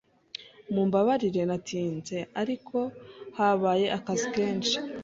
[0.73, 2.77] Mumbabarire natinze, ariko
[3.37, 4.75] habaye akazi kenshi.